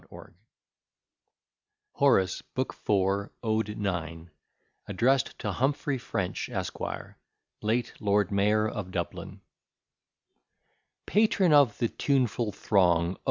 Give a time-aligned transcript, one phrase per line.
[0.01, 0.03] E.
[0.09, 0.33] B._]
[1.93, 4.31] HORACE, BOOK IV, ODE IX
[4.87, 6.79] ADDRESSED TO HUMPHRY FRENCH, ESQ.
[7.61, 9.41] LATE LORD MAYOR OF DUBLIN
[11.05, 13.19] PATRON of the tuneful throng, O!